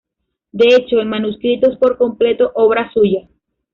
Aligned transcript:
De 0.51 0.73
hecho, 0.75 0.99
el 0.99 1.05
manuscrito 1.07 1.69
es 1.71 1.77
por 1.77 1.99
completo 1.99 2.49
obra 2.55 2.91
suya. 2.91 3.27